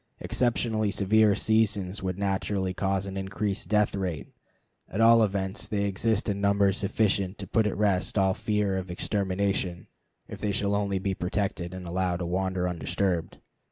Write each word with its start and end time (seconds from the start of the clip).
Exceptionally 0.19 0.89
severe 0.89 1.35
seasons 1.35 2.01
would 2.01 2.17
naturally 2.17 2.73
cause 2.73 3.05
an 3.05 3.15
increased 3.17 3.69
death 3.69 3.93
rate. 3.93 4.25
At 4.89 4.99
all 4.99 5.21
events, 5.21 5.67
they 5.67 5.83
exist 5.83 6.27
in 6.27 6.41
numbers 6.41 6.77
sufficient 6.77 7.37
to 7.37 7.45
put 7.45 7.67
at 7.67 7.77
rest 7.77 8.17
all 8.17 8.33
fear 8.33 8.77
of 8.79 8.89
extermination 8.89 9.85
if 10.27 10.41
they 10.41 10.51
shall 10.51 10.73
only 10.73 10.97
be 10.97 11.13
protected 11.13 11.71
and 11.71 11.87
allowed 11.87 12.17
to 12.17 12.25
wander 12.25 12.67
undisturbed. 12.67 13.37